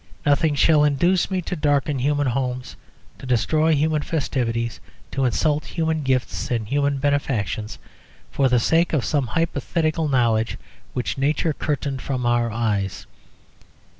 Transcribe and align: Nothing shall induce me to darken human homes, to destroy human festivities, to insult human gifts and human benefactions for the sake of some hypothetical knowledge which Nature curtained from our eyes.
Nothing 0.25 0.55
shall 0.55 0.83
induce 0.83 1.29
me 1.29 1.43
to 1.43 1.55
darken 1.55 1.99
human 1.99 2.25
homes, 2.25 2.75
to 3.19 3.27
destroy 3.27 3.75
human 3.75 4.01
festivities, 4.01 4.79
to 5.11 5.25
insult 5.25 5.63
human 5.63 6.01
gifts 6.01 6.49
and 6.49 6.67
human 6.67 6.97
benefactions 6.97 7.77
for 8.31 8.49
the 8.49 8.57
sake 8.59 8.93
of 8.93 9.05
some 9.05 9.27
hypothetical 9.27 10.07
knowledge 10.07 10.57
which 10.93 11.19
Nature 11.19 11.53
curtained 11.53 12.01
from 12.01 12.25
our 12.25 12.49
eyes. 12.51 13.05